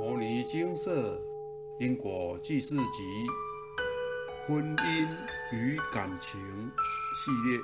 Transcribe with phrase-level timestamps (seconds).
[0.00, 1.20] 摩尼精舍
[1.78, 3.26] 因果记事集
[4.46, 5.06] 婚姻
[5.52, 6.40] 与感情
[7.18, 7.60] 系列，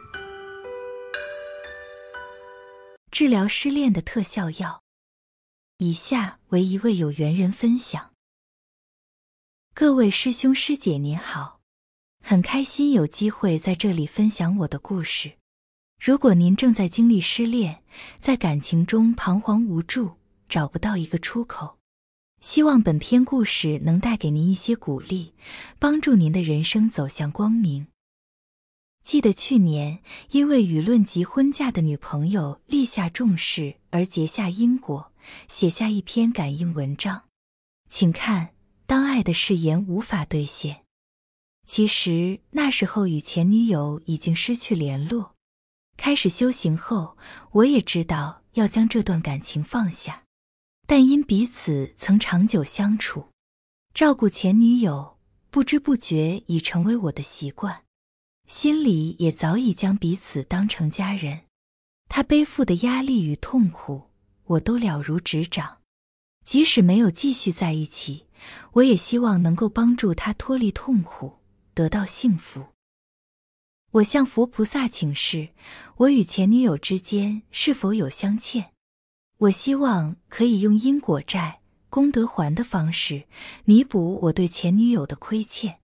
[3.11, 4.83] 治疗失恋的特效药。
[5.79, 8.13] 以下为一位有缘人分享：
[9.73, 11.61] 各位师兄师姐您好，
[12.23, 15.33] 很开心有机会在这里分享我的故事。
[15.99, 17.83] 如果您正在经历失恋，
[18.21, 20.17] 在感情中彷徨无助，
[20.51, 21.76] 找不到一个出口，
[22.47, 25.35] 希望本篇故事能带给您一些鼓励，
[25.81, 27.89] 帮助您的人生走向光明。
[29.03, 29.99] 记得去年
[30.31, 35.11] 因为舆论及婚嫁的女朋友立下重誓而结下因果，
[35.49, 37.25] 写下一篇感应文章，
[37.89, 38.51] 请看：
[38.87, 40.83] 当爱的誓言无法兑现。
[41.67, 45.35] 其实那时候与前女友已经失去联络。
[45.97, 47.19] 开始修行后，
[47.51, 50.23] 我也知道要将这段感情放下，
[50.87, 53.27] 但因彼此曾长久相处，
[53.93, 55.19] 照顾前女友，
[55.51, 57.83] 不知不觉已成为我的习惯，
[58.47, 61.41] 心里也早已将彼此当成家人。
[62.09, 64.11] 他背负的压力与痛苦，
[64.45, 65.79] 我都了如指掌。
[66.45, 68.27] 即使没有继续在一起，
[68.75, 71.39] 我也希望能够帮助他脱离痛苦，
[71.75, 72.67] 得到幸福。
[73.91, 75.49] 我向佛菩萨请示，
[75.97, 78.73] 我与前女友之间是否有相欠？
[79.39, 83.25] 我希望可以用因果债、功德还的方式
[83.65, 85.79] 弥补我对前女友的亏欠，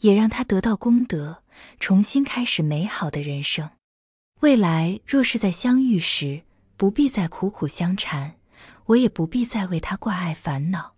[0.00, 1.42] 也让她得到功德，
[1.80, 3.70] 重新开始美好的人生。
[4.40, 6.42] 未来若是在相遇时，
[6.76, 8.34] 不必再苦苦相缠，
[8.86, 10.96] 我也不必再为她挂碍烦恼。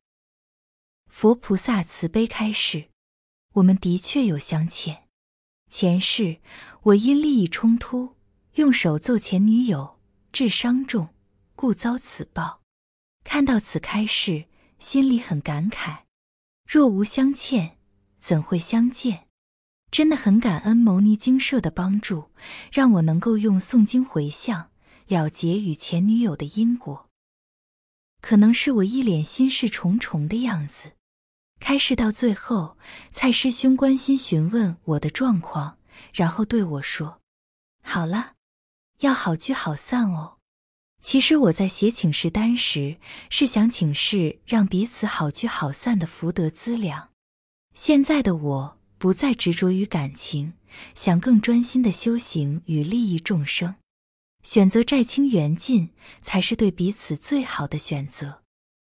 [1.08, 2.86] 佛菩萨慈悲开示，
[3.52, 5.04] 我们的确有相欠。
[5.70, 6.38] 前世
[6.82, 8.16] 我因利益冲突，
[8.54, 10.00] 用手揍前女友，
[10.32, 11.10] 致伤重，
[11.54, 12.62] 故遭此报。
[13.22, 14.46] 看到此开示，
[14.78, 16.00] 心里很感慨。
[16.66, 17.78] 若无相欠，
[18.18, 19.28] 怎会相见？
[19.90, 22.30] 真的很感恩牟尼精舍的帮助，
[22.72, 24.70] 让我能够用诵经回向，
[25.06, 27.08] 了结与前女友的因果。
[28.20, 30.92] 可能是我一脸心事重重的样子。
[31.60, 32.76] 开示到最后，
[33.10, 35.78] 蔡师兄关心询问我的状况，
[36.12, 37.20] 然后对我说
[37.84, 38.34] ：“好了，
[39.00, 40.33] 要好聚好散哦。”
[41.04, 42.96] 其实我在写请示单时，
[43.28, 47.10] 是想请示让彼此好聚好散的福德资粮。
[47.74, 50.54] 现在的我不再执着于感情，
[50.94, 53.74] 想更专心的修行与利益众生，
[54.42, 55.90] 选择债清缘尽，
[56.22, 58.42] 才是对彼此最好的选择。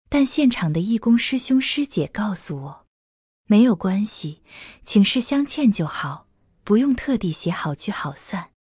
[0.08, 2.86] 但现场的义工师兄师姐告诉我，
[3.44, 4.40] 没有关系，
[4.82, 6.26] 请示相欠就好，
[6.64, 8.52] 不用特地写好聚好散。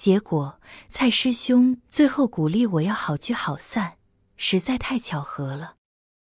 [0.00, 3.98] 结果蔡师兄最后鼓励我要好聚好散，
[4.34, 5.74] 实在太巧合了，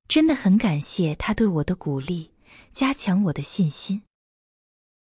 [0.07, 2.31] 真的很感谢他对我的鼓励，
[2.73, 4.01] 加强我的信心。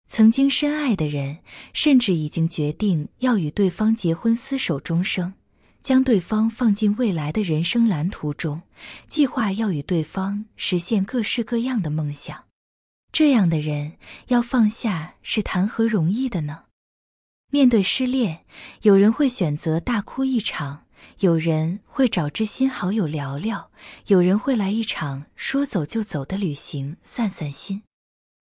[0.09, 1.39] 曾经深爱的人，
[1.73, 5.35] 甚至已经决定要与对方结婚厮守终生。
[5.83, 8.63] 将对方放进未来的人生蓝图中，
[9.09, 12.45] 计划要与对方实现各式各样的梦想。
[13.11, 13.95] 这样的人
[14.29, 16.64] 要放下是谈何容易的呢？
[17.55, 18.45] 面对失恋，
[18.83, 20.87] 有人会选择大哭一场，
[21.21, 23.71] 有人会找知心好友聊聊，
[24.09, 27.85] 有人会来一场说走就走的旅行散散心。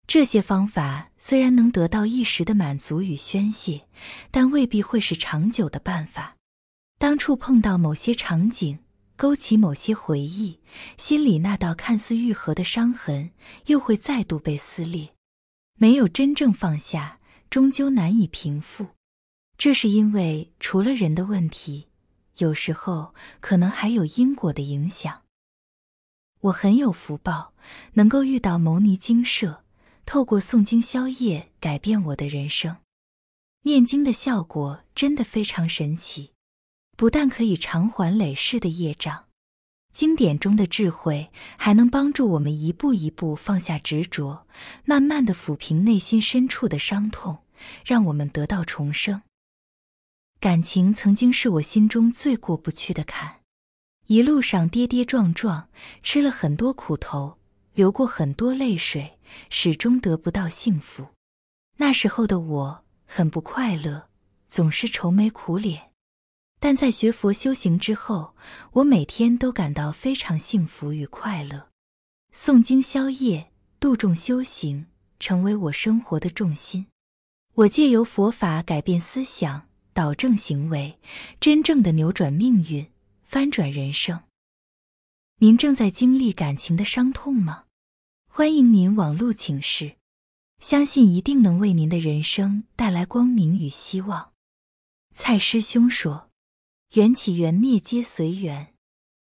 [0.08, 3.86] 这些方法虽然能得到一时的满足与宣泄，
[4.32, 6.38] 但未必会是长久的办法。
[6.98, 8.80] 当触碰到某些场景，
[9.16, 10.60] 勾起某些回忆，
[10.98, 13.30] 心里那道看似愈合的伤痕
[13.68, 15.10] 又会再度被撕裂。
[15.78, 17.20] 没有真正放下，
[17.52, 18.88] 终究难以平复。
[19.64, 21.88] 这是因为除了人的问题，
[22.40, 25.22] 有时候可能还有因果的影响。
[26.42, 27.54] 我很有福报，
[27.94, 29.64] 能够遇到牟尼精舍，
[30.06, 32.76] 透过诵经消业改变我的人生。
[33.62, 36.34] 念经的效果真的非常神奇。
[36.98, 39.28] 不但可以偿还累世的业障，
[39.94, 44.46] 经典中的智慧还能帮助我们一步一步放下执着，
[44.84, 47.38] 慢慢的抚平内心深处的伤痛，
[47.86, 49.22] 让我们得到重生。
[50.44, 53.40] 感情曾经是我心中最过不去的坎，
[54.08, 55.70] 一路上跌跌撞撞，
[56.02, 57.38] 吃了很多苦头，
[57.74, 59.18] 流过很多泪水，
[59.50, 61.08] 始终得不到幸福。
[61.78, 64.10] 那时候的我很不快乐，
[64.50, 65.92] 总是愁眉苦脸。
[66.60, 68.36] 但在学佛修行之后，
[68.74, 71.70] 我每天都感到非常幸福与快乐。
[72.34, 73.50] 诵经消业、
[73.80, 74.88] 度众修行，
[75.22, 76.88] 成为我生活的重心。
[77.54, 81.00] 我借由佛法改变思想，导正行为，
[81.40, 82.92] 真正的扭转命运，
[83.24, 84.24] 翻转人生。
[85.38, 87.66] 您正在经历感情的伤痛吗？
[88.28, 89.98] 欢迎您网路请示，
[90.60, 94.34] 相信一定能为您的人生带来光明与希望。
[95.14, 96.32] 蔡师兄说
[96.96, 98.74] ：“缘起缘灭皆随缘，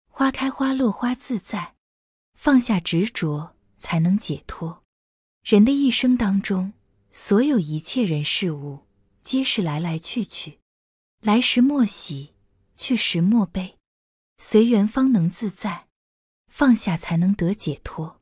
[0.08, 1.74] 花开花落花自在，
[2.38, 4.82] 放下执着才能解脱。
[5.42, 6.72] 人的一生当中，
[7.12, 8.86] 所有一切人事物，
[9.24, 10.60] 皆是来来去去，
[11.20, 12.34] 来时莫喜，
[12.76, 13.78] 去时莫悲，
[14.38, 15.88] 随缘方能自在。”
[16.54, 18.20] 放下才能得解脱。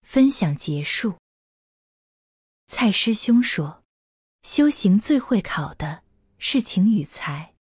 [0.00, 1.18] 分享结束。
[2.66, 3.84] 蔡师兄说
[4.40, 6.04] ：“修行最会考的
[6.38, 7.54] 是情与财，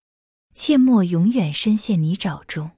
[0.53, 2.69] 切莫永远深陷泥沼中。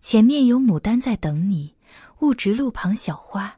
[0.00, 1.76] 前面有牡丹在等你，
[2.18, 3.55] 勿直路旁小花。”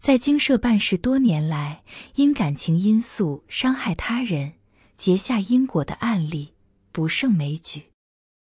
[0.00, 1.82] 在精舍办事多年来，
[2.14, 4.52] 因感情因素伤害他人，
[4.96, 6.54] 结下因果的案例
[6.92, 7.86] 不胜枚举。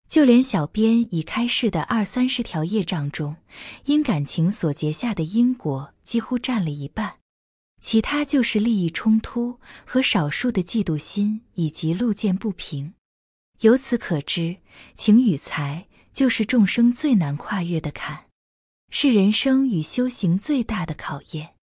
[0.08, 3.36] 就连小编已开示的二三十条业障中，
[3.84, 7.16] 因感情所结下的因果几乎占了一半，
[7.80, 12.94] 其他就是利益冲突和少数的嫉妒心以及路见不平。
[13.60, 14.58] 由此可知，
[14.94, 18.26] 情与财就是众生最难跨越的坎，
[18.96, 21.56] 是人生与修行最大的考验，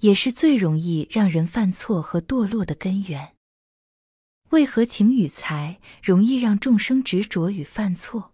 [0.00, 3.36] 也是最容易让人犯错和堕落的根源。
[4.50, 8.32] 为何情与财容易让众生执着与犯错？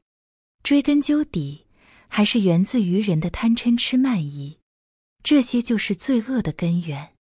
[0.63, 1.67] 追根究底，
[2.09, 4.59] 还是源自于人的贪嗔痴慢疑，
[5.23, 7.13] 这些就是罪恶的根源。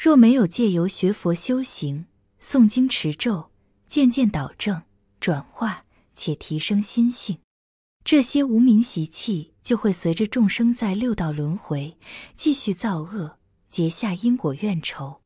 [0.00, 2.06] 若没有借由学佛修行、
[2.40, 3.50] 诵经持咒，
[3.88, 4.84] 渐渐导正、
[5.18, 7.40] 转化且提升心性，
[8.04, 11.96] 这些无名习气就会随着众生在六道轮回
[12.34, 13.38] 继续造恶，
[13.68, 15.20] 结下因果怨仇。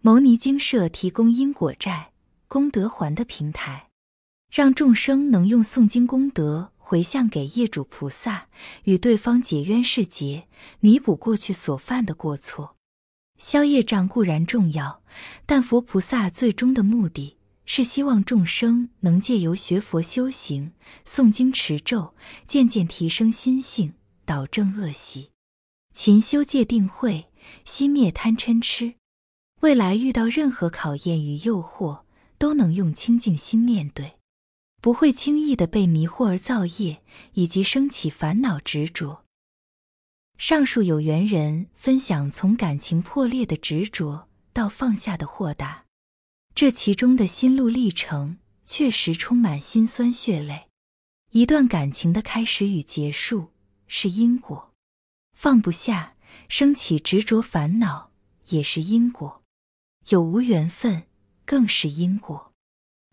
[0.00, 2.12] 牟尼精舍提供因果债、
[2.46, 3.90] 功德还的平台，
[4.50, 8.48] 让众生能用诵经功德回向给业主菩萨，
[8.84, 10.48] 与对方解冤释结，
[10.80, 12.76] 弥补过去所犯的过错。
[13.38, 15.02] 消业障固然重要，
[15.46, 17.37] 但佛菩萨最终的目的
[17.70, 20.72] 是希望众生能借由学佛修行、
[21.04, 22.14] 诵经持咒，
[22.46, 23.92] 渐渐提升心性，
[24.24, 25.32] 导正恶习，
[25.92, 27.26] 勤修戒定慧，
[27.66, 28.94] 熄灭贪嗔痴。
[29.60, 32.04] 未来遇到任何考验与诱惑，
[32.38, 34.14] 都能用清净心面对，
[34.80, 37.02] 不会轻易的被迷惑而造业，
[37.34, 39.26] 以及升起烦恼执着。
[40.38, 45.84] 上述有缘人分享从感情破裂的执着到放下的豁达，
[46.58, 50.66] 这其中的心路历程确实充满辛酸血泪。
[51.30, 53.52] 一段感情的开始与结束
[53.86, 54.72] 是因果，
[55.32, 56.16] 放不下，
[56.48, 58.10] 升起执着烦恼
[58.48, 59.44] 也是因果。
[60.08, 61.04] 有无缘分，
[61.44, 62.52] 更是因果。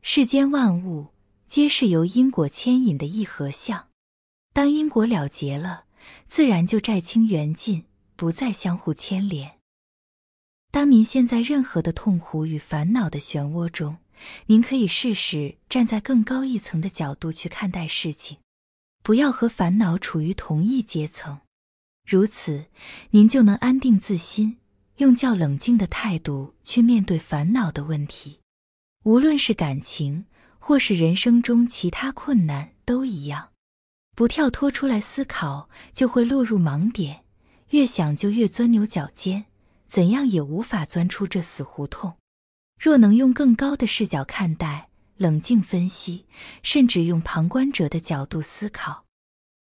[0.02, 1.10] 世间万物
[1.46, 3.90] 皆是由因果牵引的一合相。
[4.54, 5.86] 当因果了结了，
[6.26, 9.60] 自然就债清缘尽，不再相互牵连。
[10.76, 13.96] 当您陷在任何的痛苦与烦恼的漩涡中，
[14.48, 18.40] 您可以试试站在更高一层的角度去看待事情，
[19.02, 21.40] 不要和烦恼处于同一阶层。
[22.06, 22.66] 如此，
[23.12, 24.58] 您就能安定自心。
[24.98, 28.42] 用较冷静的态度去面对烦恼的问题，
[29.06, 30.26] 无论是感情
[30.60, 33.52] 或是人生中其他困难都一样。
[34.14, 37.24] 不跳脱出来思考，就会落入盲点，
[37.70, 39.46] 越想就越钻牛角尖，
[39.96, 42.18] 怎样也无法钻出这死胡同。
[42.78, 46.26] 若能用更高的视角看待，冷静分析，
[46.64, 49.06] 甚至用旁观者的角度思考，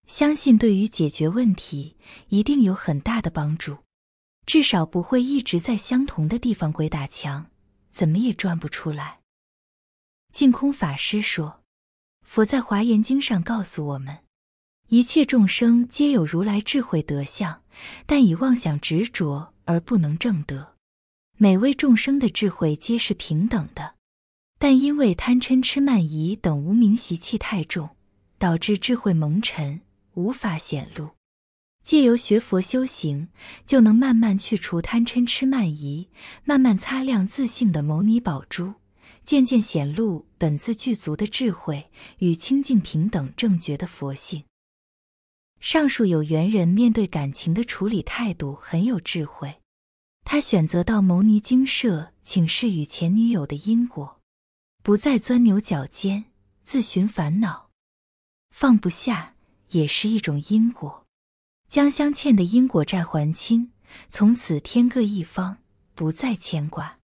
[0.08, 1.96] 相信对于解决问题
[2.30, 3.78] 一定有很大的帮助。
[4.44, 7.46] 至少不会一直在相同的地方鬼打墙，
[7.92, 9.20] 怎么也转不出来。
[10.32, 11.62] 净空法师说
[12.26, 14.18] ：“佛在华严经上告诉我们，
[14.88, 17.62] 一切众生皆有如来智慧德相，
[18.06, 20.74] 但以妄想执着而不能证得。
[21.36, 23.94] 每位众生的智慧皆是平等的，
[24.58, 27.90] 但因为贪嗔痴慢疑等无名习气太重，
[28.38, 29.80] 导致智慧蒙尘，
[30.14, 31.10] 无法显露。”
[31.82, 33.28] 借由学佛修行，
[33.66, 36.08] 就能慢慢去除贪嗔痴慢疑，
[36.44, 38.74] 慢慢擦亮自信的牟尼宝珠，
[39.24, 44.44] 渐渐显露本自具足的智慧与清净平等正觉的佛性。
[45.64, 49.62] 上述有缘人面对感情的处理态度很有智慧，
[50.22, 54.20] 他选择到牟尼精舍请示与前女友的因果，
[54.82, 56.26] 不再钻牛角尖，
[56.64, 57.70] 自寻烦恼，
[58.50, 59.36] 放不下
[59.70, 61.06] 也是一种因果。
[61.66, 63.70] 将相欠的因果债还清，
[64.10, 65.56] 从此天各一方，
[65.94, 66.98] 不再牵挂，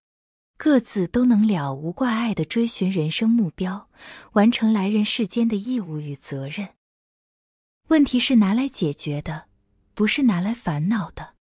[0.58, 3.88] 各自都能了无挂碍的追寻人生目标，
[4.32, 6.68] 完成来人世间的义务与责任。
[7.90, 9.46] 问题是拿来解决的，
[9.94, 11.34] 不是拿来烦恼的。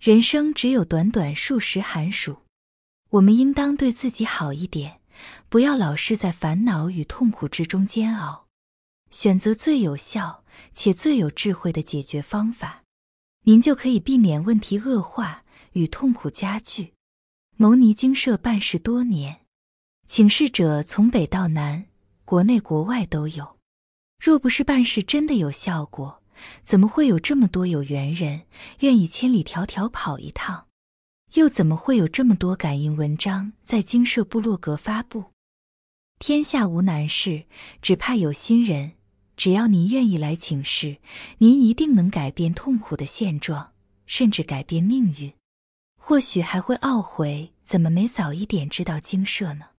[0.00, 2.38] 人生只有短短数十寒暑，
[3.10, 5.02] 我们应当对自己好一点，
[5.50, 8.46] 不要老是在烦恼与痛苦之中煎熬，
[9.10, 12.84] 选择最有效且最有智慧的解决方法，
[13.44, 16.94] 您就可以避免问题恶化与痛苦加剧。
[17.58, 19.42] 牟尼精舍办事多年，
[20.06, 21.84] 请示者从北到南，
[22.24, 23.58] 国内国外都有。
[24.22, 26.22] 若不是办事真的有效果，
[26.62, 28.42] 怎么会有这么多有缘人
[28.78, 30.68] 愿意千里迢迢跑一趟？
[31.34, 35.24] 又怎么会有这么多感应文章在精舍部落格发布？
[36.20, 37.46] 天下无难事，
[37.80, 38.92] 只怕有心人。
[39.36, 40.98] 只要您愿意来请示，
[41.38, 43.72] 您一定能改变痛苦的现状，
[44.06, 45.32] 甚至改变命运。
[45.98, 49.70] 或许还会懊悔，怎么没早一点知道精舍呢？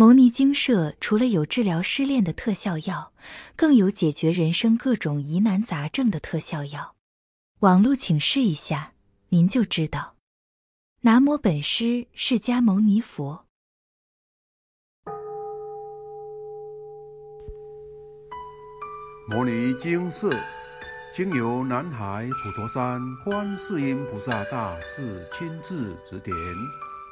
[0.00, 3.12] 牟尼精舍除了有治疗失恋的特效药，
[3.54, 6.96] 更有解决人生各种疑难杂症的特效药。
[7.58, 8.94] 网络请示一下，
[9.28, 10.16] 您就知道。
[11.02, 13.44] 南无本师释迦牟尼佛。
[19.28, 20.34] 摩尼经寺
[21.12, 26.34] 经由南海普陀山观世音菩萨大士亲自指点。